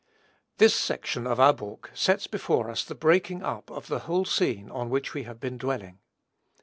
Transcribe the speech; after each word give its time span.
This 0.57 0.73
section 0.73 1.27
of 1.27 1.39
our 1.39 1.53
book 1.53 1.91
sets 1.93 2.25
before 2.25 2.71
us 2.71 2.83
the 2.83 2.95
breaking 2.95 3.43
up 3.43 3.69
of 3.69 3.85
the 3.85 3.99
whole 3.99 4.25
scene 4.25 4.67
on 4.71 4.89
which 4.89 5.13
we 5.13 5.25
have 5.25 5.39
been 5.39 5.59
dwelling. 5.59 5.99